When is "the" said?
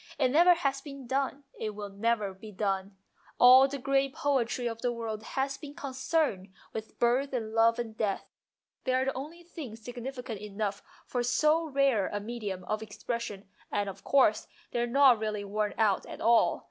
3.67-3.77, 4.81-4.91, 9.05-9.13